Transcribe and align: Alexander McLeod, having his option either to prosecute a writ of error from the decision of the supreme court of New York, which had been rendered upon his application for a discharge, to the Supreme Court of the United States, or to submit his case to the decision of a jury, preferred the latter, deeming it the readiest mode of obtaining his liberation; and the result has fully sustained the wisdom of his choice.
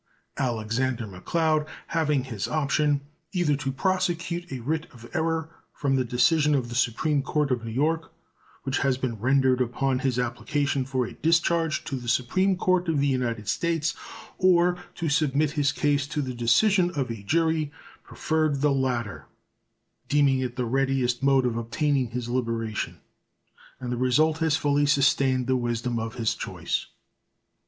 Alexander 0.39 1.05
McLeod, 1.05 1.67
having 1.89 2.23
his 2.23 2.47
option 2.47 3.01
either 3.33 3.55
to 3.55 3.71
prosecute 3.71 4.51
a 4.51 4.59
writ 4.59 4.87
of 4.91 5.07
error 5.13 5.51
from 5.73 5.95
the 5.95 6.03
decision 6.03 6.55
of 6.55 6.69
the 6.69 6.73
supreme 6.73 7.21
court 7.21 7.51
of 7.51 7.63
New 7.63 7.69
York, 7.71 8.11
which 8.63 8.79
had 8.79 8.99
been 8.99 9.19
rendered 9.19 9.61
upon 9.61 9.99
his 9.99 10.17
application 10.17 10.85
for 10.85 11.05
a 11.05 11.13
discharge, 11.13 11.83
to 11.83 11.95
the 11.97 12.07
Supreme 12.07 12.57
Court 12.57 12.89
of 12.89 12.99
the 12.99 13.05
United 13.05 13.47
States, 13.47 13.93
or 14.39 14.75
to 14.95 15.07
submit 15.07 15.51
his 15.51 15.71
case 15.71 16.07
to 16.07 16.23
the 16.23 16.33
decision 16.33 16.89
of 16.95 17.11
a 17.11 17.21
jury, 17.21 17.71
preferred 18.03 18.61
the 18.61 18.71
latter, 18.73 19.27
deeming 20.09 20.39
it 20.39 20.55
the 20.55 20.65
readiest 20.65 21.21
mode 21.21 21.45
of 21.45 21.57
obtaining 21.57 22.09
his 22.09 22.27
liberation; 22.27 23.01
and 23.79 23.91
the 23.91 23.97
result 23.97 24.39
has 24.39 24.57
fully 24.57 24.87
sustained 24.87 25.45
the 25.45 25.55
wisdom 25.55 25.99
of 25.99 26.15
his 26.15 26.33
choice. 26.33 26.87